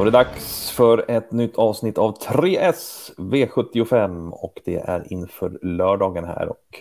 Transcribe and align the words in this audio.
Då 0.00 0.04
är 0.04 0.10
det 0.10 0.18
dags 0.18 0.70
för 0.70 1.10
ett 1.10 1.32
nytt 1.32 1.56
avsnitt 1.56 1.98
av 1.98 2.18
3S 2.18 3.10
V75 3.16 4.30
och 4.30 4.60
det 4.64 4.76
är 4.76 5.12
inför 5.12 5.58
lördagen 5.62 6.24
här 6.24 6.48
och 6.48 6.78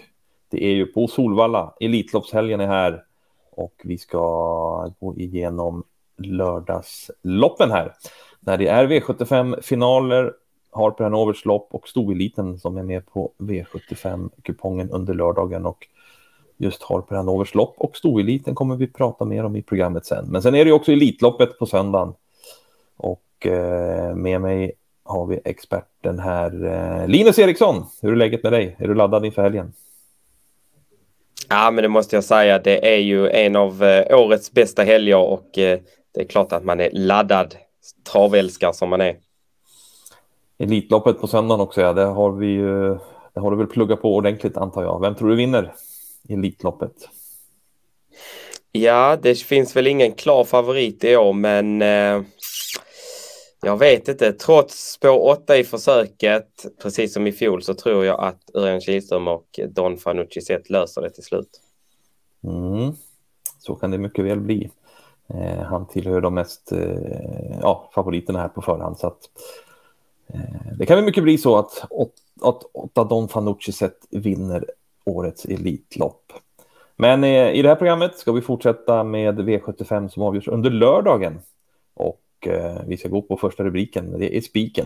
det 0.50 0.64
är 0.66 0.72
ju 0.72 0.86
på 0.86 1.08
Solvalla. 1.08 1.74
Elitloppshelgen 1.80 2.60
är 2.60 2.68
här 2.68 3.04
och 3.52 3.74
vi 3.84 3.98
ska 3.98 4.20
gå 5.00 5.16
igenom 5.18 5.84
lördagsloppen 6.18 7.72
här. 7.72 7.94
När 8.40 8.58
det 8.58 8.68
är 8.68 8.88
V75 8.88 9.62
finaler, 9.62 10.34
Harper 10.72 11.04
Hanovers 11.04 11.46
lopp 11.46 11.68
och 11.72 11.88
Stoeliten 11.88 12.60
som 12.60 12.78
är 12.78 12.84
med 12.84 13.06
på 13.06 13.32
V75-kupongen 13.38 14.90
under 14.92 15.14
lördagen 15.14 15.66
och 15.66 15.88
just 16.58 16.84
Harper 16.84 17.16
Hanovers 17.16 17.56
lopp 17.56 17.76
och 17.78 17.98
Stoeliten 17.98 18.56
kommer 18.56 18.76
vi 18.76 18.88
prata 18.88 19.26
mer 19.26 19.46
om 19.46 19.56
i 19.56 19.62
programmet 19.62 20.06
sen. 20.06 20.26
Men 20.28 20.42
sen 20.42 20.56
är 20.56 20.66
det 20.66 20.70
ju 20.70 20.76
också 20.76 20.92
Elitloppet 20.92 21.60
på 21.60 21.66
söndagen 21.66 22.14
och 23.00 23.46
eh, 23.46 24.16
med 24.16 24.42
mig 24.42 24.72
har 25.04 25.26
vi 25.26 25.40
experten 25.46 26.20
här, 26.20 26.66
eh, 26.66 27.08
Linus 27.08 27.40
Eriksson. 27.40 27.86
Hur 28.02 28.12
är 28.12 28.16
läget 28.16 28.44
med 28.44 28.54
dig? 28.54 28.76
Är 28.80 28.88
du 28.88 28.96
laddad 28.96 29.26
inför 29.26 29.42
helgen? 29.42 29.74
Ja, 31.50 31.72
men 31.72 31.82
det 31.82 31.88
måste 31.88 32.16
jag 32.16 32.24
säga. 32.24 32.60
Det 32.60 32.94
är 32.94 33.00
ju 33.00 33.30
en 33.30 33.56
av 33.56 33.84
eh, 33.84 34.20
årets 34.20 34.52
bästa 34.52 34.84
helger 34.84 35.18
och 35.18 35.50
det 35.54 36.22
är 36.22 36.26
klart 36.30 36.52
att 36.52 36.64
man 36.64 36.80
är 36.80 36.90
laddad 36.94 37.56
travälskare 38.12 38.74
som 38.74 38.90
man 38.90 39.02
är. 39.02 39.18
Elitloppet 40.58 41.22
på 41.22 41.28
söndagen 41.28 41.62
också, 41.62 41.82
ja. 41.82 41.94
Det 41.94 42.06
har 42.06 42.32
vi 42.32 42.48
ju. 42.48 42.98
Det 43.34 43.40
har 43.40 43.52
du 43.52 43.58
väl 43.58 43.68
pluggat 43.68 44.02
på 44.02 44.16
ordentligt 44.16 44.58
antar 44.58 44.84
jag. 44.84 45.02
Vem 45.02 45.16
tror 45.16 45.30
du 45.30 45.36
vinner 45.36 45.74
Elitloppet? 46.30 46.94
Ja, 48.72 49.18
det 49.22 49.36
finns 49.36 49.76
väl 49.76 49.88
ingen 49.88 50.12
klar 50.12 50.44
favorit 50.44 51.04
i 51.04 51.16
år, 51.16 51.34
men 51.34 51.82
jag 53.62 53.78
vet 53.78 54.08
inte. 54.08 54.34
Trots 54.34 54.92
spår 54.92 55.28
8 55.28 55.58
i 55.58 55.64
försöket, 55.64 56.66
precis 56.82 57.14
som 57.14 57.28
i 57.28 57.32
fjol, 57.32 57.64
så 57.64 57.74
tror 57.74 58.06
jag 58.06 58.20
att 58.20 58.56
Örjan 58.56 58.82
Kihlström 58.82 59.28
och 59.28 59.60
Don 59.70 59.98
Fanucci 59.98 60.42
sett 60.42 60.70
löser 60.70 61.02
det 61.02 61.10
till 61.10 61.24
slut. 61.24 61.62
Mm. 62.44 62.94
Så 63.60 63.76
kan 63.76 63.92
det 63.92 63.98
mycket 63.98 64.26
väl 64.26 64.40
bli. 64.40 64.70
Eh, 65.28 65.64
han 65.64 65.88
tillhör 65.88 66.22
de 66.22 66.34
mest 66.34 66.72
eh, 66.72 67.60
ja, 67.62 67.90
favoriterna 67.94 68.40
här 68.40 68.48
på 68.48 68.62
förhand. 68.62 68.98
Så 68.98 69.08
att, 69.08 69.20
eh, 70.28 70.74
det 70.78 70.86
kan 70.86 70.96
väl 70.96 71.06
mycket 71.06 71.24
bli 71.24 71.38
så 71.38 71.58
att, 71.58 71.82
att 72.42 72.64
åtta 72.74 73.04
Don 73.04 73.28
Fanucci 73.28 73.72
sett 73.72 73.98
vinner 74.10 74.66
årets 75.06 75.46
Elitlopp. 75.46 76.34
Men 76.96 77.24
eh, 77.24 77.50
i 77.50 77.62
det 77.62 77.70
här 77.70 77.76
programmet 77.76 78.18
ska 78.18 78.32
vi 78.32 78.42
fortsätta 78.42 79.04
med 79.04 79.40
V75 79.40 80.08
som 80.08 80.24
avgörs 80.24 80.48
under 80.48 80.70
lördagen. 80.70 81.40
Och 81.94 82.22
eh, 82.48 82.82
vi 82.88 82.98
ska 82.98 83.10
gå 83.10 83.22
på 83.22 83.38
första 83.38 83.64
rubriken. 83.64 84.20
Det 84.20 84.38
är 84.38 84.42
spiken. 84.42 84.86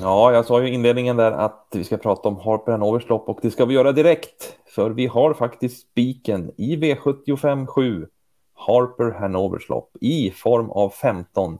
Ja, 0.00 0.32
jag 0.32 0.46
sa 0.46 0.62
ju 0.62 0.68
i 0.68 0.74
inledningen 0.74 1.16
där 1.16 1.32
att 1.32 1.66
vi 1.72 1.84
ska 1.84 1.96
prata 1.96 2.28
om 2.28 2.36
Harper 2.36 2.72
Hanovers 2.72 3.08
lopp 3.08 3.28
och 3.28 3.38
det 3.42 3.50
ska 3.50 3.64
vi 3.64 3.74
göra 3.74 3.92
direkt. 3.92 4.58
För 4.66 4.90
vi 4.90 5.06
har 5.06 5.34
faktiskt 5.34 5.90
spiken 5.90 6.52
i 6.56 6.76
V75 6.76 7.66
7 7.66 8.06
Harper 8.54 9.10
Hanovers 9.20 9.68
lopp 9.68 9.96
i 10.00 10.30
form 10.30 10.70
av 10.70 10.90
15 10.90 11.58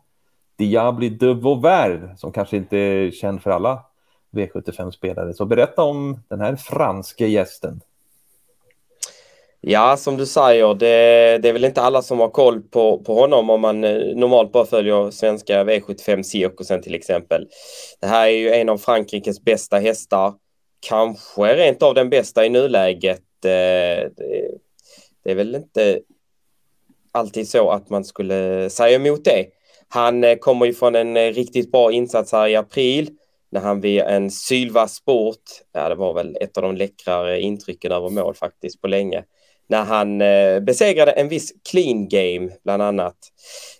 Diabli 0.56 1.09
de 1.09 1.41
Vauvert 1.41 2.19
som 2.19 2.32
kanske 2.32 2.56
inte 2.56 2.76
är 2.76 3.10
känd 3.10 3.42
för 3.42 3.50
alla 3.50 3.84
V75-spelare. 4.31 5.34
Så 5.34 5.44
berätta 5.44 5.82
om 5.82 6.20
den 6.28 6.41
här 6.41 6.56
franske 6.56 7.26
gästen. 7.26 7.81
Ja, 9.64 9.96
som 9.96 10.16
du 10.16 10.26
säger, 10.26 10.74
det, 10.74 11.38
det, 11.38 11.48
är 11.48 11.52
väl 11.52 11.64
inte 11.64 11.82
alla 11.82 12.02
som 12.02 12.20
har 12.20 12.28
koll 12.28 12.62
på, 12.62 12.98
på 12.98 13.14
honom 13.14 13.50
om 13.50 13.60
man 13.60 13.84
eh, 13.84 14.16
normalt 14.16 14.52
bara 14.52 14.66
följer 14.66 15.10
svenska 15.10 15.64
V75-cirkusen 15.64 16.82
till 16.82 16.94
exempel. 16.94 17.48
Det 18.00 18.06
här 18.06 18.26
är 18.26 18.32
ju 18.32 18.50
en 18.50 18.68
av 18.68 18.78
Frankrikes 18.78 19.44
bästa 19.44 19.78
hästar, 19.78 20.34
kanske 20.80 21.56
rent 21.56 21.82
av 21.82 21.94
den 21.94 22.10
bästa 22.10 22.46
i 22.46 22.48
nuläget. 22.48 23.44
Eh, 23.44 23.50
det, 24.16 24.50
det 25.24 25.30
är 25.30 25.34
väl 25.34 25.54
inte 25.54 26.00
alltid 27.12 27.48
så 27.48 27.70
att 27.70 27.90
man 27.90 28.04
skulle 28.04 28.70
säga 28.70 28.96
emot 28.96 29.24
det. 29.24 29.46
Han 29.88 30.24
eh, 30.24 30.36
kommer 30.36 30.66
ju 30.66 30.74
från 30.74 30.94
en 30.94 31.32
riktigt 31.32 31.72
bra 31.72 31.92
insats 31.92 32.32
här 32.32 32.48
i 32.48 32.56
april 32.56 33.10
när 33.50 33.60
han 33.60 33.80
via 33.80 34.08
en 34.08 34.30
sylvass 34.30 34.94
sport, 34.94 35.42
ja 35.72 35.88
det 35.88 35.94
var 35.94 36.14
väl 36.14 36.36
ett 36.40 36.56
av 36.56 36.62
de 36.62 36.76
läckrare 36.76 37.40
intrycken 37.40 37.92
över 37.92 38.08
mål 38.08 38.34
faktiskt 38.34 38.80
på 38.80 38.88
länge, 38.88 39.24
när 39.66 39.84
han 39.84 40.20
eh, 40.20 40.60
besegrade 40.60 41.12
en 41.12 41.28
viss 41.28 41.52
clean 41.70 42.08
game 42.08 42.50
bland 42.64 42.82
annat. 42.82 43.16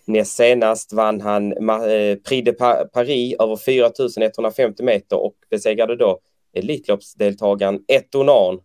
Näst 0.05 0.35
senast 0.35 0.93
vann 0.93 1.21
han 1.21 1.51
eh, 1.69 2.15
Prix 2.15 2.45
de 2.45 2.53
Paris 2.93 3.35
över 3.39 3.55
4150 3.55 4.83
meter 4.83 5.23
och 5.23 5.35
besegrade 5.49 5.95
då 5.95 6.19
Elitloppsdeltagaren 6.53 7.79
Etonan. 7.87 8.59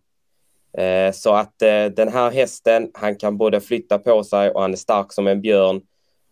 Eh, 0.77 1.11
så 1.11 1.33
att 1.33 1.61
eh, 1.61 1.85
den 1.85 2.07
här 2.07 2.31
hästen, 2.31 2.91
han 2.93 3.15
kan 3.15 3.37
både 3.37 3.61
flytta 3.61 3.99
på 3.99 4.23
sig 4.23 4.51
och 4.51 4.61
han 4.61 4.71
är 4.73 4.77
stark 4.77 5.13
som 5.13 5.27
en 5.27 5.41
björn. 5.41 5.81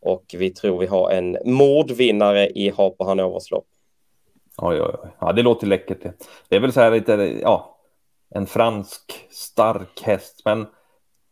Och 0.02 0.26
vi 0.38 0.50
tror 0.50 0.80
vi 0.80 0.88
har 0.88 1.12
en 1.12 1.38
mordvinnare 1.46 2.50
i 2.50 2.70
Harper 2.70 3.06
Hanovers 3.06 3.52
lopp. 3.52 3.68
Oj, 4.58 4.82
oj, 4.82 4.96
oj. 5.04 5.10
Ja, 5.20 5.34
det 5.34 5.42
låter 5.42 5.68
läckert. 5.68 6.04
Det. 6.04 6.14
det 6.50 6.56
är 6.56 6.60
väl 6.60 6.74
så 6.74 6.80
här 6.80 6.92
lite, 6.92 7.12
ja, 7.42 7.78
en 8.30 8.48
fransk 8.48 9.28
stark 9.30 10.02
häst, 10.02 10.42
men 10.46 10.66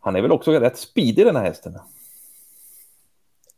han 0.06 0.16
är 0.16 0.22
väl 0.22 0.32
också 0.32 0.52
rätt 0.52 0.78
speedig 0.78 1.26
den 1.26 1.36
här 1.36 1.44
hästen. 1.44 1.78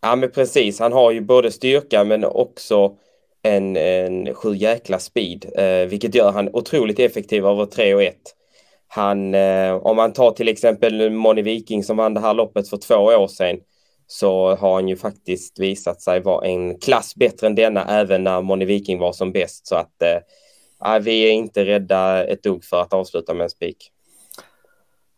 Ja 0.01 0.15
men 0.15 0.31
precis, 0.31 0.79
han 0.79 0.93
har 0.93 1.11
ju 1.11 1.21
både 1.21 1.51
styrka 1.51 2.03
men 2.03 2.25
också 2.25 2.95
en, 3.41 3.77
en 3.77 4.33
sju 4.33 4.55
jäkla 4.55 4.99
speed, 4.99 5.45
eh, 5.57 5.87
vilket 5.87 6.15
gör 6.15 6.31
han 6.31 6.49
otroligt 6.53 6.99
effektiv 6.99 7.45
över 7.45 7.65
3 7.65 7.93
och 7.93 8.03
1. 8.03 8.15
Han, 8.87 9.33
eh, 9.33 9.75
om 9.75 9.95
man 9.95 10.13
tar 10.13 10.31
till 10.31 10.47
exempel 10.47 11.09
Moni 11.09 11.41
Viking 11.41 11.83
som 11.83 11.97
vann 11.97 12.13
det 12.13 12.19
här 12.19 12.33
loppet 12.33 12.69
för 12.69 12.77
två 12.77 12.95
år 12.95 13.27
sedan, 13.27 13.59
så 14.07 14.55
har 14.55 14.73
han 14.73 14.87
ju 14.87 14.97
faktiskt 14.97 15.59
visat 15.59 16.01
sig 16.01 16.19
vara 16.19 16.47
en 16.47 16.79
klass 16.79 17.15
bättre 17.15 17.47
än 17.47 17.55
denna 17.55 17.99
även 17.99 18.23
när 18.23 18.41
Moni 18.41 18.65
Viking 18.65 18.99
var 18.99 19.13
som 19.13 19.31
bäst. 19.31 19.67
Så 19.67 19.75
att 19.75 20.01
eh, 20.01 20.99
vi 20.99 21.27
är 21.27 21.31
inte 21.31 21.65
rädda 21.65 22.23
ett 22.23 22.43
dugg 22.43 22.63
för 22.63 22.81
att 22.81 22.93
avsluta 22.93 23.33
med 23.33 23.43
en 23.43 23.49
spik. 23.49 23.91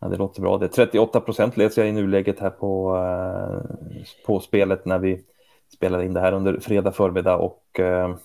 Ja, 0.01 0.07
det 0.07 0.17
låter 0.17 0.41
bra. 0.41 0.57
Det 0.57 0.65
är 0.65 0.69
38 0.69 1.21
procent 1.21 1.57
läser 1.57 1.81
jag 1.81 1.89
i 1.89 1.91
nuläget 1.91 2.39
här 2.39 2.49
på, 2.49 2.95
eh, 2.97 3.75
på 4.25 4.39
spelet 4.39 4.85
när 4.85 4.99
vi 4.99 5.21
spelar 5.73 6.03
in 6.03 6.13
det 6.13 6.19
här 6.19 6.33
under 6.33 6.59
fredag 6.59 6.91
förmiddag 6.91 7.35
och 7.35 7.79
eh, 7.79 8.15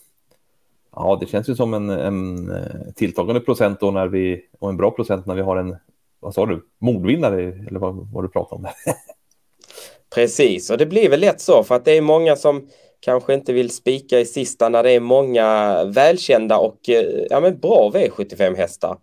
ja, 0.93 1.19
det 1.21 1.27
känns 1.27 1.49
ju 1.49 1.55
som 1.55 1.75
en, 1.75 1.91
en 1.91 2.51
eh, 2.51 2.93
tilltagande 2.95 3.41
procent 3.41 3.81
då 3.81 3.91
när 3.91 4.07
vi 4.07 4.45
och 4.59 4.69
en 4.69 4.77
bra 4.77 4.91
procent 4.91 5.27
när 5.27 5.34
vi 5.34 5.43
har 5.43 5.57
en, 5.57 5.77
vad 6.21 6.34
sa 6.34 6.47
du, 6.47 6.67
mordvinnare 6.79 7.43
eller 7.43 7.79
vad, 7.79 8.13
vad 8.13 8.25
du 8.25 8.29
pratar 8.29 8.57
om. 8.57 8.67
Precis, 10.15 10.71
och 10.71 10.79
det 10.79 10.87
blir 10.87 11.11
väl 11.11 11.21
lätt 11.21 11.41
så 11.41 11.65
för 11.65 11.75
att 11.75 11.84
det 11.84 11.97
är 11.97 12.03
många 12.03 12.37
som 12.37 12.69
kanske 13.01 13.34
inte 13.34 13.53
vill 13.53 13.71
spika 13.71 14.21
i 14.21 14.27
sista 14.27 14.69
när 14.69 14.83
det 14.83 14.91
är 14.91 15.01
många 15.01 15.84
välkända 15.84 16.59
och 16.59 16.89
eh, 16.89 17.27
ja, 17.31 17.41
men 17.41 17.59
bra 17.59 17.91
V75 17.95 18.57
hästar. 18.57 18.97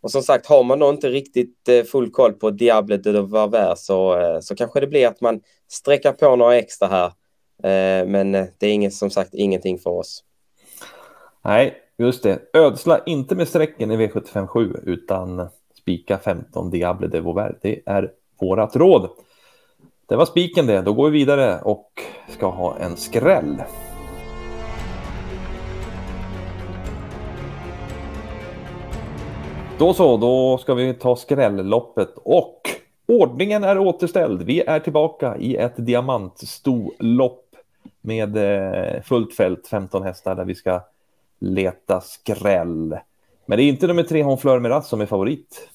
Och 0.00 0.10
som 0.10 0.22
sagt, 0.22 0.46
har 0.46 0.64
man 0.64 0.78
då 0.78 0.90
inte 0.90 1.08
riktigt 1.08 1.68
eh, 1.68 1.82
full 1.82 2.10
koll 2.10 2.32
på 2.32 2.50
Diable 2.50 2.96
de 2.96 3.30
Vauvert 3.30 3.76
så, 3.76 4.18
eh, 4.18 4.40
så 4.40 4.56
kanske 4.56 4.80
det 4.80 4.86
blir 4.86 5.06
att 5.06 5.20
man 5.20 5.40
sträcker 5.68 6.12
på 6.12 6.36
några 6.36 6.56
extra 6.56 6.88
här. 6.88 7.06
Eh, 7.62 8.06
men 8.06 8.32
det 8.32 8.66
är 8.66 8.72
inget, 8.72 8.94
som 8.94 9.10
sagt 9.10 9.34
ingenting 9.34 9.78
för 9.78 9.90
oss. 9.90 10.24
Nej, 11.44 11.74
just 11.98 12.22
det. 12.22 12.38
Ödsla 12.52 13.00
inte 13.06 13.34
med 13.34 13.48
strecken 13.48 13.90
i 13.90 13.96
V757 13.96 14.80
utan 14.84 15.48
spika 15.80 16.18
15 16.18 16.70
Diable 16.70 17.08
de 17.08 17.20
Vauvert. 17.20 17.58
Det 17.62 17.80
är 17.86 18.10
vårat 18.40 18.76
råd. 18.76 19.10
Det 20.08 20.16
var 20.16 20.26
spiken 20.26 20.66
det. 20.66 20.82
Då 20.82 20.92
går 20.92 21.10
vi 21.10 21.18
vidare 21.18 21.60
och 21.60 21.90
ska 22.28 22.46
ha 22.46 22.76
en 22.78 22.96
skräll. 22.96 23.62
Då 29.80 29.94
så, 29.94 30.16
då 30.16 30.58
ska 30.58 30.74
vi 30.74 30.94
ta 30.94 31.16
skrälloppet 31.16 32.08
och 32.16 32.60
ordningen 33.08 33.64
är 33.64 33.78
återställd. 33.78 34.42
Vi 34.42 34.60
är 34.60 34.80
tillbaka 34.80 35.36
i 35.36 35.56
ett 35.56 35.72
diamantstolopp 35.76 37.44
med 38.00 38.36
eh, 38.36 39.02
fullt 39.02 39.36
fält, 39.36 39.68
15 39.68 40.02
hästar 40.02 40.34
där 40.34 40.44
vi 40.44 40.54
ska 40.54 40.80
leta 41.38 42.00
skräll. 42.00 42.98
Men 43.46 43.58
det 43.58 43.62
är 43.62 43.68
inte 43.68 43.86
nummer 43.86 44.02
tre 44.02 44.22
Honfleur 44.22 44.60
Miraz, 44.60 44.88
som 44.88 45.00
är 45.00 45.06
favorit. 45.06 45.68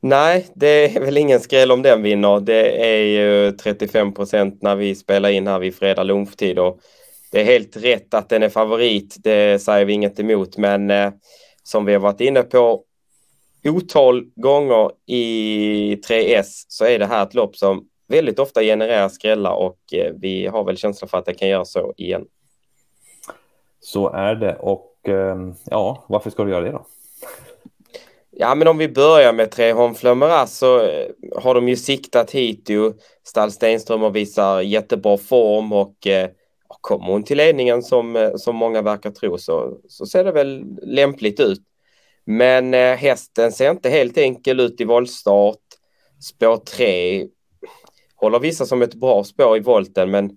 Nej, 0.00 0.46
det 0.54 0.96
är 0.96 1.00
väl 1.00 1.16
ingen 1.16 1.40
skräll 1.40 1.72
om 1.72 1.82
den 1.82 2.02
vinner. 2.02 2.40
Det 2.40 2.86
är 2.90 3.02
ju 3.02 3.52
35 3.52 4.14
procent 4.14 4.62
när 4.62 4.76
vi 4.76 4.94
spelar 4.94 5.28
in 5.28 5.46
här 5.46 5.58
vid 5.58 5.74
fredag 5.74 6.02
lunchtid 6.02 6.58
och 6.58 6.78
det 7.32 7.40
är 7.40 7.44
helt 7.44 7.76
rätt 7.76 8.14
att 8.14 8.28
den 8.28 8.42
är 8.42 8.48
favorit. 8.48 9.16
Det 9.18 9.62
säger 9.62 9.84
vi 9.84 9.92
inget 9.92 10.20
emot, 10.20 10.56
men 10.56 10.90
eh, 10.90 11.10
som 11.64 11.84
vi 11.84 11.92
har 11.92 12.00
varit 12.00 12.20
inne 12.20 12.42
på 12.42 12.84
otal 13.64 14.24
gånger 14.36 14.90
i 15.06 15.96
3S 15.96 16.64
så 16.68 16.84
är 16.84 16.98
det 16.98 17.06
här 17.06 17.22
ett 17.22 17.34
lopp 17.34 17.56
som 17.56 17.88
väldigt 18.08 18.38
ofta 18.38 18.62
genererar 18.62 19.08
skrällar 19.08 19.52
och 19.52 19.78
eh, 19.92 20.12
vi 20.20 20.46
har 20.46 20.64
väl 20.64 20.76
känslan 20.76 21.08
för 21.08 21.18
att 21.18 21.26
det 21.26 21.34
kan 21.34 21.48
göra 21.48 21.64
så 21.64 21.94
igen. 21.96 22.24
Så 23.80 24.10
är 24.10 24.34
det 24.34 24.56
och 24.56 25.08
ehm, 25.08 25.54
ja, 25.64 26.04
varför 26.08 26.30
ska 26.30 26.44
du 26.44 26.50
göra 26.50 26.64
det 26.64 26.70
då? 26.70 26.86
Ja, 28.30 28.54
men 28.54 28.68
om 28.68 28.78
vi 28.78 28.88
börjar 28.88 29.32
med 29.32 29.50
tre 29.50 29.72
Honflömeras 29.72 30.58
så 30.58 30.80
eh, 30.80 31.06
har 31.36 31.54
de 31.54 31.68
ju 31.68 31.76
siktat 31.76 32.30
hit 32.30 32.70
ju. 32.70 32.92
Stall 33.24 33.50
Stenström 33.50 34.02
och 34.02 34.16
visar 34.16 34.60
jättebra 34.60 35.16
form 35.16 35.72
och 35.72 36.06
eh, 36.06 36.30
kommer 36.80 37.06
hon 37.06 37.22
till 37.22 37.36
ledningen 37.36 37.82
som, 37.82 38.16
eh, 38.16 38.34
som 38.36 38.56
många 38.56 38.82
verkar 38.82 39.10
tro 39.10 39.38
så, 39.38 39.78
så 39.88 40.06
ser 40.06 40.24
det 40.24 40.32
väl 40.32 40.64
lämpligt 40.82 41.40
ut. 41.40 41.62
Men 42.26 42.74
eh, 42.74 42.96
hästen 42.96 43.52
ser 43.52 43.70
inte 43.70 43.88
helt 43.88 44.18
enkel 44.18 44.60
ut 44.60 44.80
i 44.80 44.84
voltstart. 44.84 45.58
Spår 46.20 46.56
3 46.56 47.26
håller 48.16 48.38
vissa 48.38 48.66
som 48.66 48.82
ett 48.82 48.94
bra 48.94 49.24
spår 49.24 49.56
i 49.56 49.60
volten 49.60 50.10
men 50.10 50.30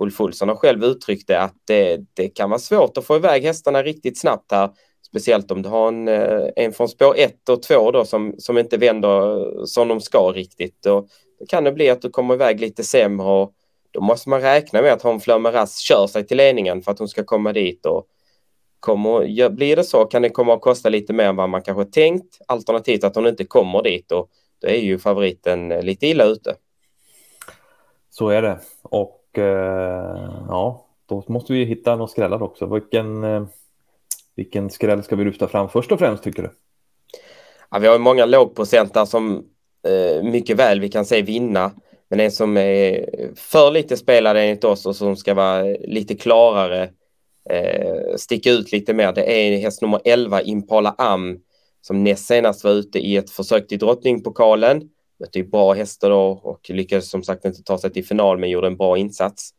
Ulf 0.00 0.20
Olsson 0.20 0.48
har 0.48 0.56
själv 0.56 0.84
uttryckt 0.84 1.28
det 1.28 1.40
att 1.40 1.56
det, 1.64 2.00
det 2.14 2.28
kan 2.28 2.50
vara 2.50 2.60
svårt 2.60 2.96
att 2.96 3.04
få 3.04 3.16
iväg 3.16 3.44
hästarna 3.44 3.82
riktigt 3.82 4.20
snabbt 4.20 4.52
här. 4.52 4.70
Speciellt 5.06 5.50
om 5.50 5.62
du 5.62 5.68
har 5.68 5.88
en, 5.88 6.08
eh, 6.08 6.48
en 6.56 6.72
från 6.72 6.88
spår 6.88 7.14
1 7.18 7.48
och 7.48 7.62
2 7.62 7.90
då 7.90 8.04
som, 8.04 8.34
som 8.38 8.58
inte 8.58 8.76
vänder 8.76 9.66
som 9.66 9.88
de 9.88 10.00
ska 10.00 10.32
riktigt. 10.32 10.82
Då, 10.82 11.06
då 11.38 11.46
kan 11.46 11.64
det 11.64 11.72
bli 11.72 11.90
att 11.90 12.02
du 12.02 12.10
kommer 12.10 12.34
iväg 12.34 12.60
lite 12.60 12.84
sämre 12.84 13.26
och 13.26 13.52
då 13.94 14.00
måste 14.00 14.28
man 14.28 14.40
räkna 14.40 14.82
med 14.82 14.92
att 14.92 15.02
hon 15.02 15.20
Flömeras 15.20 15.78
kör 15.78 16.06
sig 16.06 16.26
till 16.26 16.36
ledningen 16.36 16.82
för 16.82 16.92
att 16.92 16.98
hon 16.98 17.08
ska 17.08 17.24
komma 17.24 17.52
dit 17.52 17.86
och 17.86 18.06
kommer, 18.80 19.48
blir 19.48 19.76
det 19.76 19.84
så 19.84 20.04
kan 20.04 20.22
det 20.22 20.28
komma 20.28 20.54
att 20.54 20.60
kosta 20.60 20.88
lite 20.88 21.12
mer 21.12 21.24
än 21.24 21.36
vad 21.36 21.48
man 21.48 21.62
kanske 21.62 21.84
tänkt. 21.84 22.38
Alternativt 22.48 23.04
att 23.04 23.14
hon 23.14 23.26
inte 23.26 23.44
kommer 23.44 23.82
dit 23.82 24.12
och 24.12 24.30
då 24.60 24.68
är 24.68 24.80
ju 24.80 24.98
favoriten 24.98 25.68
lite 25.68 26.06
illa 26.06 26.24
ute. 26.24 26.54
Så 28.10 28.28
är 28.28 28.42
det 28.42 28.58
och 28.82 29.38
eh, 29.38 30.44
ja, 30.48 30.86
då 31.06 31.24
måste 31.28 31.52
vi 31.52 31.64
hitta 31.64 31.96
några 31.96 32.08
skrällar 32.08 32.42
också. 32.42 32.66
Vilken, 32.66 33.24
eh, 33.24 33.46
vilken 34.34 34.70
skräll 34.70 35.02
ska 35.02 35.16
vi 35.16 35.24
lyfta 35.24 35.48
fram 35.48 35.68
först 35.68 35.92
och 35.92 35.98
främst 35.98 36.24
tycker 36.24 36.42
du? 36.42 36.50
Ja, 37.70 37.78
vi 37.78 37.86
har 37.86 37.98
många 37.98 38.26
lågprocentare 38.26 39.06
som 39.06 39.44
eh, 39.86 40.22
mycket 40.22 40.56
väl 40.56 40.80
vi 40.80 40.88
kan 40.88 41.04
se 41.04 41.22
vinna. 41.22 41.70
Men 42.14 42.20
en 42.20 42.32
som 42.32 42.56
är 42.56 43.06
för 43.36 43.70
lite 43.70 43.96
spelad 43.96 44.36
enligt 44.36 44.64
oss 44.64 44.86
och 44.86 44.96
som 44.96 45.16
ska 45.16 45.34
vara 45.34 45.62
lite 45.62 46.14
klarare, 46.14 46.90
eh, 47.50 48.16
sticka 48.16 48.50
ut 48.50 48.72
lite 48.72 48.94
mer, 48.94 49.12
det 49.12 49.24
är 49.24 49.58
häst 49.58 49.82
nummer 49.82 50.00
11, 50.04 50.42
Impala 50.42 50.94
Am, 50.98 51.38
som 51.80 52.04
näst 52.04 52.26
senast 52.26 52.64
var 52.64 52.70
ute 52.70 52.98
i 52.98 53.16
ett 53.16 53.30
försök 53.30 53.68
till 53.68 53.78
drottningpokalen. 53.78 54.82
Mötte 55.20 55.38
ju 55.38 55.44
bra 55.44 55.72
hästar 55.72 56.10
då 56.10 56.40
och 56.42 56.70
lyckades 56.70 57.10
som 57.10 57.22
sagt 57.22 57.44
inte 57.44 57.62
ta 57.62 57.78
sig 57.78 57.92
till 57.92 58.06
final 58.06 58.38
men 58.38 58.50
gjorde 58.50 58.66
en 58.66 58.76
bra 58.76 58.98
insats. 58.98 59.50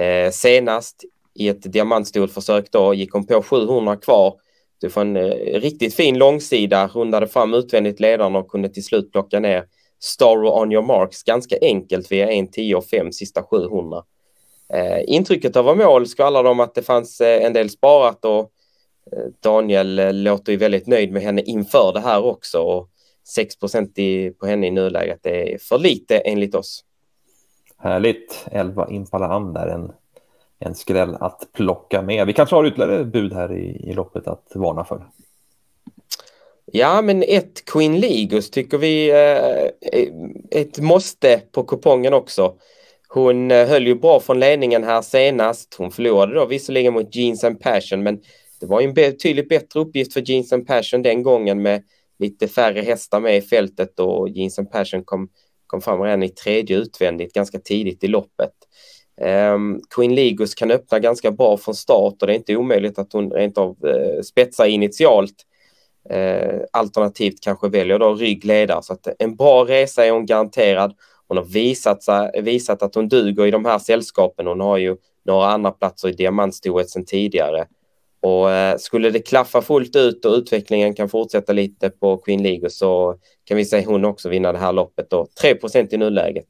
Eh, 0.00 0.30
senast 0.30 1.04
i 1.34 1.48
ett 1.48 1.72
diamantstolförsök 1.72 2.72
då 2.72 2.94
gick 2.94 3.12
hon 3.12 3.26
på 3.26 3.42
700 3.42 3.96
kvar. 3.96 4.34
Du 4.80 4.90
får 4.90 5.00
en 5.00 5.16
eh, 5.16 5.60
riktigt 5.60 5.94
fin 5.94 6.18
långsida, 6.18 6.86
rundade 6.86 7.28
fram 7.28 7.54
utvändigt 7.54 8.00
ledaren 8.00 8.36
och 8.36 8.48
kunde 8.48 8.68
till 8.68 8.84
slut 8.84 9.12
plocka 9.12 9.40
ner 9.40 9.64
Star 10.04 10.44
on 10.44 10.72
your 10.72 10.82
marks 10.82 11.22
ganska 11.22 11.56
enkelt 11.60 12.12
via 12.12 12.30
1, 12.30 12.52
10 12.52 12.74
och 12.74 12.84
5 12.84 13.12
sista 13.12 13.42
700. 13.42 14.02
Eh, 14.74 15.02
intrycket 15.06 15.56
av 15.56 15.76
mål 15.76 16.06
skvallrade 16.06 16.48
om 16.48 16.60
att 16.60 16.74
det 16.74 16.82
fanns 16.82 17.20
eh, 17.20 17.44
en 17.44 17.52
del 17.52 17.70
sparat 17.70 18.24
och 18.24 18.40
eh, 19.12 19.24
Daniel 19.40 19.98
eh, 19.98 20.12
låter 20.12 20.52
ju 20.52 20.58
väldigt 20.58 20.86
nöjd 20.86 21.12
med 21.12 21.22
henne 21.22 21.42
inför 21.42 21.92
det 21.94 22.00
här 22.00 22.24
också 22.24 22.58
och 22.58 22.88
6 23.28 23.54
i, 23.96 24.30
på 24.30 24.46
henne 24.46 24.66
i 24.66 24.70
nuläget 24.70 25.20
det 25.22 25.54
är 25.54 25.58
för 25.58 25.78
lite 25.78 26.18
enligt 26.18 26.54
oss. 26.54 26.84
Härligt, 27.78 28.46
11 28.52 28.88
Impala 28.90 29.26
Am 29.26 29.52
där, 29.52 29.66
en, 29.66 29.92
en 30.58 30.74
skräll 30.74 31.16
att 31.20 31.48
plocka 31.52 32.02
med. 32.02 32.26
Vi 32.26 32.32
kanske 32.32 32.56
har 32.56 32.66
ytterligare 32.66 33.04
bud 33.04 33.32
här 33.32 33.52
i, 33.52 33.90
i 33.90 33.92
loppet 33.92 34.26
att 34.26 34.52
varna 34.54 34.84
för. 34.84 35.06
Ja, 36.66 37.02
men 37.02 37.22
ett 37.22 37.64
Queen 37.64 38.00
Ligus 38.00 38.50
tycker 38.50 38.78
vi 38.78 39.10
är 39.10 39.64
eh, 39.92 40.08
ett 40.50 40.78
måste 40.78 41.42
på 41.52 41.64
kupongen 41.64 42.14
också. 42.14 42.54
Hon 43.08 43.50
eh, 43.50 43.68
höll 43.68 43.86
ju 43.86 43.94
bra 43.94 44.20
från 44.20 44.40
ledningen 44.40 44.84
här 44.84 45.02
senast. 45.02 45.74
Hon 45.78 45.90
förlorade 45.90 46.34
då 46.34 46.46
visserligen 46.46 46.92
mot 46.92 47.14
Jeans 47.16 47.44
and 47.44 47.60
Passion, 47.60 48.02
men 48.02 48.20
det 48.60 48.66
var 48.66 48.80
ju 48.80 48.86
en 48.86 48.94
betydligt 48.94 49.48
bättre 49.48 49.80
uppgift 49.80 50.12
för 50.12 50.30
Jeans 50.30 50.52
and 50.52 50.66
Passion 50.66 51.02
den 51.02 51.22
gången 51.22 51.62
med 51.62 51.82
lite 52.18 52.48
färre 52.48 52.80
hästar 52.80 53.20
med 53.20 53.36
i 53.36 53.40
fältet 53.40 54.00
och 54.00 54.28
Jeans 54.28 54.58
and 54.58 54.70
Passion 54.70 55.04
kom, 55.04 55.28
kom 55.66 55.80
fram 55.80 56.02
redan 56.02 56.22
i 56.22 56.28
tredje 56.28 56.76
utvändigt 56.76 57.32
ganska 57.32 57.58
tidigt 57.58 58.04
i 58.04 58.08
loppet. 58.08 58.52
Um, 59.20 59.80
Queen 59.94 60.14
Ligus 60.14 60.54
kan 60.54 60.70
öppna 60.70 60.98
ganska 60.98 61.30
bra 61.30 61.56
från 61.56 61.74
start 61.74 62.14
och 62.20 62.26
det 62.26 62.32
är 62.32 62.36
inte 62.36 62.56
omöjligt 62.56 62.98
att 62.98 63.12
hon 63.12 63.32
rent 63.32 63.58
av 63.58 63.70
uh, 63.70 64.22
spetsar 64.22 64.66
initialt. 64.66 65.34
Eh, 66.10 66.60
alternativt 66.70 67.40
kanske 67.40 67.68
väljer 67.68 67.98
då 67.98 68.14
ryggledare. 68.14 68.82
Så 68.82 68.92
att 68.92 69.08
en 69.18 69.36
bra 69.36 69.64
resa 69.64 70.06
är 70.06 70.10
hon 70.10 70.26
garanterad. 70.26 70.94
Hon 71.28 71.36
har 71.36 71.44
visat, 71.44 72.02
sig, 72.02 72.42
visat 72.42 72.82
att 72.82 72.94
hon 72.94 73.08
duger 73.08 73.46
i 73.46 73.50
de 73.50 73.64
här 73.64 73.78
sällskapen. 73.78 74.46
Hon 74.46 74.60
har 74.60 74.76
ju 74.76 74.96
några 75.24 75.46
andra 75.46 75.70
platser 75.70 76.08
i 76.08 76.12
diamantstoet 76.12 76.90
sedan 76.90 77.04
tidigare. 77.04 77.66
Och 78.20 78.50
eh, 78.50 78.76
skulle 78.76 79.10
det 79.10 79.20
klaffa 79.20 79.62
fullt 79.62 79.96
ut 79.96 80.24
och 80.24 80.32
utvecklingen 80.32 80.94
kan 80.94 81.08
fortsätta 81.08 81.52
lite 81.52 81.90
på 81.90 82.16
Queen 82.16 82.42
League 82.42 82.70
så 82.70 83.18
kan 83.44 83.56
vi 83.56 83.64
säga 83.64 83.86
hon 83.86 84.04
också 84.04 84.28
vinna 84.28 84.52
det 84.52 84.58
här 84.58 84.72
loppet 84.72 85.10
då. 85.10 85.26
3% 85.42 85.94
i 85.94 85.96
nuläget. 85.96 86.48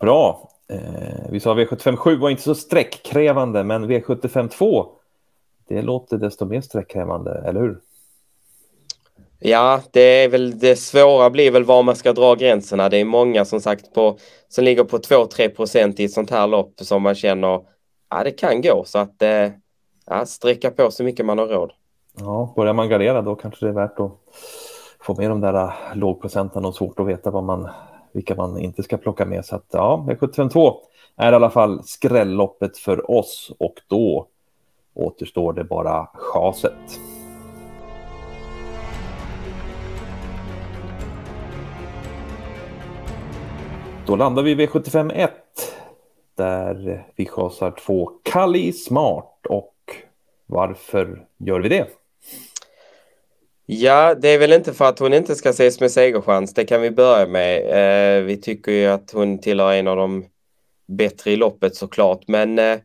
Bra. 0.00 0.50
Eh, 0.68 1.30
vi 1.30 1.40
sa 1.40 1.54
V757 1.54 2.18
var 2.18 2.30
inte 2.30 2.42
så 2.42 2.54
sträckkrävande, 2.54 3.64
men 3.64 3.90
V752 3.90 4.86
det 5.68 5.82
låter 5.82 6.18
desto 6.18 6.44
mer 6.44 6.60
sträckkrävande, 6.60 7.42
eller 7.46 7.60
hur? 7.60 7.80
Ja, 9.46 9.80
det 9.90 10.00
är 10.00 10.28
väl 10.28 10.58
det 10.58 10.76
svåra 10.76 11.30
blir 11.30 11.50
väl 11.50 11.64
var 11.64 11.82
man 11.82 11.96
ska 11.96 12.12
dra 12.12 12.34
gränserna. 12.34 12.88
Det 12.88 12.96
är 12.96 13.04
många 13.04 13.44
som 13.44 13.60
sagt 13.60 13.94
på 13.94 14.18
som 14.48 14.64
ligger 14.64 14.84
på 14.84 14.98
2-3 14.98 15.48
procent 15.48 16.00
i 16.00 16.04
ett 16.04 16.12
sånt 16.12 16.30
här 16.30 16.46
lopp 16.46 16.72
som 16.76 17.02
man 17.02 17.14
känner 17.14 17.60
ja, 18.10 18.24
det 18.24 18.30
kan 18.30 18.62
gå 18.62 18.84
så 18.86 18.98
att 18.98 19.22
eh, 19.22 19.48
ja, 20.06 20.26
sträcka 20.26 20.70
på 20.70 20.90
så 20.90 21.04
mycket 21.04 21.26
man 21.26 21.38
har 21.38 21.46
råd. 21.46 21.72
Ja, 22.18 22.52
börjar 22.56 22.72
man 22.72 22.88
gardera 22.88 23.22
då 23.22 23.34
kanske 23.34 23.66
det 23.66 23.70
är 23.70 23.74
värt 23.74 24.00
att 24.00 24.12
få 25.00 25.14
med 25.14 25.30
de 25.30 25.40
där 25.40 25.54
eh, 25.54 25.72
lågprocenten 25.94 26.64
och 26.64 26.74
svårt 26.74 27.00
att 27.00 27.06
veta 27.06 27.30
vad 27.30 27.44
man, 27.44 27.68
vilka 28.12 28.34
man 28.34 28.58
inte 28.58 28.82
ska 28.82 28.96
plocka 28.96 29.24
med. 29.24 29.44
Så 29.44 29.56
att 29.56 29.66
ja, 29.70 30.06
V752 30.08 30.74
är 31.16 31.32
i 31.32 31.34
alla 31.34 31.50
fall 31.50 31.82
skrälloppet 31.84 32.78
för 32.78 33.10
oss 33.10 33.52
och 33.58 33.74
då 33.88 34.26
återstår 34.94 35.52
det 35.52 35.64
bara 35.64 36.08
chaset. 36.14 37.13
Då 44.06 44.16
landar 44.16 44.42
vi 44.42 44.54
vid 44.54 44.70
75 44.70 45.12
där 46.36 47.04
vi 47.16 47.26
chasar 47.26 47.70
två 47.70 48.10
Kali 48.22 48.72
Smart 48.72 49.46
och 49.48 49.74
varför 50.46 51.26
gör 51.38 51.60
vi 51.60 51.68
det? 51.68 51.86
Ja, 53.66 54.14
det 54.14 54.28
är 54.28 54.38
väl 54.38 54.52
inte 54.52 54.72
för 54.72 54.84
att 54.84 54.98
hon 54.98 55.14
inte 55.14 55.34
ska 55.34 55.50
ses 55.50 55.80
med 55.80 55.90
segerchans. 55.90 56.54
Det 56.54 56.64
kan 56.64 56.80
vi 56.80 56.90
börja 56.90 57.26
med. 57.26 57.58
Eh, 58.18 58.24
vi 58.24 58.36
tycker 58.36 58.72
ju 58.72 58.86
att 58.86 59.10
hon 59.10 59.38
tillhör 59.38 59.72
en 59.72 59.88
av 59.88 59.96
de 59.96 60.24
bättre 60.86 61.30
i 61.30 61.36
loppet 61.36 61.76
såklart, 61.76 62.28
men 62.28 62.58
eh, 62.58 62.78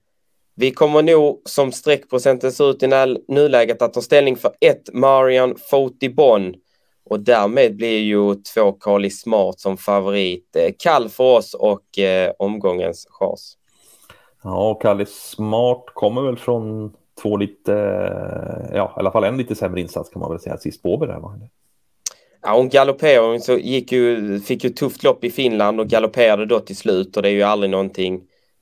vi 0.55 0.71
kommer 0.71 1.01
nog 1.01 1.41
som 1.45 1.71
streckprocenten 1.71 2.51
ser 2.51 2.69
ut 2.69 2.83
i 2.83 2.87
nuläget 3.27 3.81
att 3.81 3.93
ta 3.93 4.01
ställning 4.01 4.35
för 4.35 4.51
ett 4.59 4.93
Marion 4.93 5.55
Fotibon 5.69 6.55
och 7.09 7.19
därmed 7.19 7.75
blir 7.75 7.99
ju 7.99 8.35
två 8.35 8.71
Carly 8.71 9.09
Smart 9.09 9.59
som 9.59 9.77
favorit. 9.77 10.55
Eh, 10.55 10.71
kall 10.79 11.09
för 11.09 11.23
oss 11.23 11.53
och 11.53 11.99
eh, 11.99 12.31
omgångens 12.39 13.07
chans. 13.09 13.57
Ja, 14.43 14.69
och 14.69 14.81
Kalle 14.81 15.05
Smart 15.05 15.83
kommer 15.93 16.21
väl 16.21 16.37
från 16.37 16.93
två 17.21 17.37
lite, 17.37 17.73
eh, 17.73 18.75
ja 18.77 18.93
i 18.97 18.99
alla 18.99 19.11
fall 19.11 19.23
en 19.23 19.37
lite 19.37 19.55
sämre 19.55 19.81
insats 19.81 20.09
kan 20.09 20.19
man 20.19 20.31
väl 20.31 20.39
säga 20.39 20.57
sist 20.57 20.83
på 20.83 21.05
där 21.05 21.19
va? 21.19 21.39
Ja, 22.41 22.55
hon 22.55 22.69
galopperade, 22.69 23.39
så 23.39 23.53
gick 23.53 23.91
ju, 23.91 24.39
fick 24.39 24.63
ju 24.63 24.69
tufft 24.69 25.03
lopp 25.03 25.23
i 25.23 25.31
Finland 25.31 25.79
och 25.79 25.87
galopperade 25.87 26.45
då 26.45 26.59
till 26.59 26.77
slut 26.77 27.17
och 27.17 27.23
det 27.23 27.29
är 27.29 27.33
ju 27.33 27.43
aldrig 27.43 27.69
någonting 27.69 28.21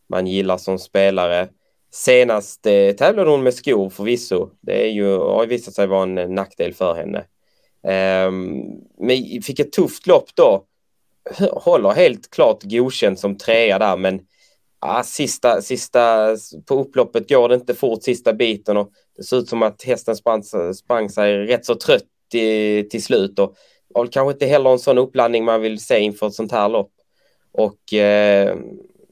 man 0.09 0.27
gillar 0.27 0.57
som 0.57 0.79
spelare. 0.79 1.47
Senast 1.91 2.65
eh, 2.65 2.91
tävlade 2.91 3.29
hon 3.29 3.43
med 3.43 3.53
skor 3.53 3.89
förvisso. 3.89 4.49
Det 4.61 4.85
är 4.85 4.91
ju, 4.91 5.17
har 5.17 5.43
ju 5.43 5.49
visat 5.49 5.73
sig 5.73 5.87
vara 5.87 6.03
en 6.03 6.35
nackdel 6.35 6.73
för 6.73 6.93
henne. 6.93 7.25
Ehm, 7.83 8.63
men 8.99 9.41
fick 9.41 9.59
ett 9.59 9.71
tufft 9.71 10.07
lopp 10.07 10.29
då. 10.35 10.63
Håller 11.51 11.89
helt 11.89 12.31
klart 12.31 12.63
godkänt 12.63 13.19
som 13.19 13.37
trea 13.37 13.79
där 13.79 13.97
men 13.97 14.21
ah, 14.79 15.03
sista, 15.03 15.61
sista 15.61 16.35
på 16.65 16.75
upploppet 16.75 17.29
går 17.29 17.49
det 17.49 17.55
inte 17.55 17.75
fort 17.75 18.03
sista 18.03 18.33
biten 18.33 18.77
och 18.77 18.91
det 19.17 19.23
ser 19.23 19.37
ut 19.37 19.49
som 19.49 19.63
att 19.63 19.83
hästen 19.83 20.15
sprang, 20.15 20.43
sprang 20.73 21.09
sig 21.09 21.37
rätt 21.37 21.65
så 21.65 21.75
trött 21.75 22.03
till, 22.31 22.89
till 22.89 23.03
slut. 23.03 23.39
Och, 23.39 23.55
och 23.93 24.11
kanske 24.13 24.31
inte 24.31 24.45
heller 24.45 24.69
en 24.69 24.79
sån 24.79 24.97
uppladdning 24.97 25.45
man 25.45 25.61
vill 25.61 25.79
se 25.79 25.99
inför 25.99 26.27
ett 26.27 26.33
sånt 26.33 26.51
här 26.51 26.69
lopp. 26.69 26.91
Och 27.51 27.93
eh, 27.93 28.57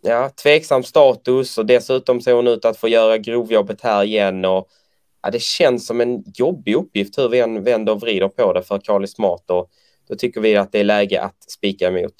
ja, 0.02 0.30
tveksam 0.30 0.84
status 0.84 1.58
och 1.58 1.66
dessutom 1.66 2.22
ser 2.22 2.34
hon 2.34 2.48
ut 2.48 2.66
att 2.66 2.78
få 2.78 2.88
göra 2.88 3.18
grovjobbet 3.18 3.82
här 3.82 4.04
igen. 4.04 4.46
Och, 4.46 4.70
ja, 5.25 5.32
det 5.32 5.41
känns 5.41 5.88
som 5.88 6.01
en 6.01 6.24
jobbig 6.36 6.75
uppgift 6.75 7.17
hur 7.17 7.29
vi 7.29 7.39
än 7.39 7.63
vänder 7.63 7.94
och 7.94 8.01
vrider 8.01 8.27
på 8.27 8.53
det 8.53 8.63
för 8.63 8.79
Carly 8.79 9.08
Smart. 9.08 9.50
Och 9.50 9.70
då 10.08 10.15
tycker 10.15 10.41
vi 10.41 10.55
att 10.55 10.72
det 10.72 10.79
är 10.79 10.84
läge 10.84 11.22
att 11.22 11.51
spika 11.51 11.88
emot. 11.88 12.13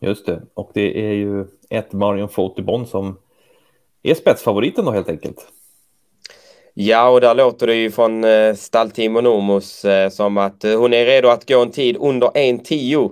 Just 0.00 0.26
det, 0.26 0.42
och 0.54 0.70
det 0.74 1.00
är 1.06 1.12
ju 1.12 1.46
ett 1.70 1.92
Marion 1.92 2.28
Fotibon 2.28 2.86
som 2.86 3.18
är 4.02 4.14
spetsfavoriten 4.14 4.84
då 4.84 4.90
helt 4.90 5.08
enkelt. 5.08 5.46
Ja, 6.74 7.08
och 7.08 7.20
där 7.20 7.34
låter 7.34 7.66
det 7.66 7.74
ju 7.74 7.90
från 7.90 8.24
eh, 8.24 8.54
stallteam 8.54 9.12
Nomos 9.12 9.84
eh, 9.84 10.08
som 10.08 10.38
att 10.38 10.64
eh, 10.64 10.78
hon 10.78 10.92
är 10.92 11.06
redo 11.06 11.28
att 11.28 11.48
gå 11.48 11.62
en 11.62 11.70
tid 11.70 11.96
under 12.00 12.28
1.10 12.28 13.10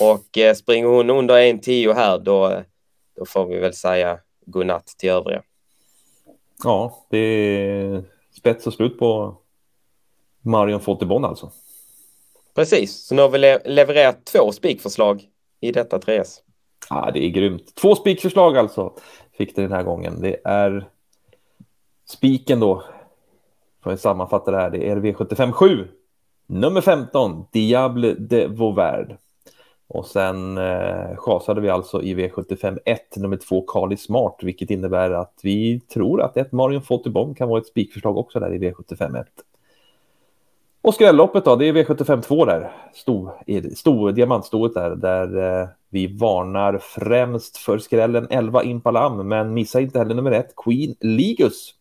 och 0.00 0.38
eh, 0.38 0.54
springer 0.54 0.86
hon 0.86 1.10
under 1.10 1.34
1.10 1.34 1.94
här 1.94 2.18
då, 2.18 2.62
då 3.16 3.24
får 3.26 3.46
vi 3.46 3.58
väl 3.58 3.74
säga 3.74 4.18
godnatt 4.46 4.86
till 4.86 5.10
övriga. 5.10 5.42
Ja, 6.64 7.06
det 7.10 8.04
spets 8.36 8.66
och 8.66 8.72
slut 8.72 8.98
på 8.98 9.36
Marion 10.42 10.80
Fotibon 10.80 11.24
alltså. 11.24 11.50
Precis, 12.54 13.06
så 13.06 13.14
nu 13.14 13.22
har 13.22 13.28
vi 13.28 13.38
le 13.38 13.58
levererat 13.64 14.24
två 14.24 14.52
spikförslag 14.52 15.24
i 15.60 15.72
detta 15.72 15.98
3S. 15.98 16.38
Ja, 16.90 17.10
det 17.14 17.24
är 17.24 17.30
grymt. 17.30 17.74
Två 17.74 17.94
spikförslag 17.94 18.56
alltså 18.56 18.92
fick 19.32 19.56
det 19.56 19.62
den 19.62 19.72
här 19.72 19.82
gången. 19.82 20.20
Det 20.20 20.40
är 20.44 20.88
spiken 22.08 22.60
då. 22.60 22.82
Får 23.82 23.92
jag 23.92 24.00
sammanfatta 24.00 24.50
det 24.50 24.56
här. 24.56 24.70
Det 24.70 24.88
är 24.88 24.96
V75 24.96 25.52
7. 25.52 25.88
Nummer 26.46 26.80
15, 26.80 27.46
Diable 27.52 28.14
de 28.14 28.46
Vauvert. 28.46 29.16
Och 29.88 30.06
sen 30.06 30.58
eh, 30.58 31.16
chasade 31.16 31.60
vi 31.60 31.68
alltså 31.68 32.02
i 32.02 32.14
V75 32.14 32.78
1, 32.84 33.16
nummer 33.16 33.36
2, 33.36 33.60
Kali 33.60 33.96
Smart, 33.96 34.38
vilket 34.42 34.70
innebär 34.70 35.10
att 35.10 35.40
vi 35.42 35.80
tror 35.80 36.22
att 36.22 36.36
ett 36.36 36.52
Marion 36.52 36.82
Fotibom 36.82 37.34
kan 37.34 37.48
vara 37.48 37.60
ett 37.60 37.66
spikförslag 37.66 38.16
också 38.16 38.40
där 38.40 38.54
i 38.54 38.58
V75 38.58 39.20
1. 39.20 39.26
Och 40.86 40.94
skrälloppet 40.94 41.44
då, 41.44 41.56
det 41.56 41.66
är 41.66 41.72
V75 41.72 42.22
2 42.22 42.44
där, 42.44 42.72
stor, 42.94 43.32
stor 43.74 44.12
diamantstoet 44.12 44.74
där, 44.74 44.96
där 44.96 45.60
eh, 45.60 45.68
vi 45.88 46.06
varnar 46.06 46.78
främst 46.82 47.56
för 47.56 47.78
skrällen 47.78 48.26
11 48.30 48.62
Impalam, 48.62 49.28
men 49.28 49.54
missa 49.54 49.80
inte 49.80 49.98
heller 49.98 50.14
nummer 50.14 50.30
1, 50.30 50.54
Queen 50.56 50.94
Ligus, 51.00 51.74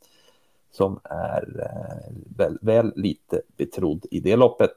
som 0.72 1.00
är 1.04 1.62
eh, 1.62 2.14
väl, 2.38 2.58
väl 2.62 2.94
lite 2.96 3.42
betrodd 3.58 4.06
i 4.12 4.20
det 4.20 4.36
loppet. 4.36 4.76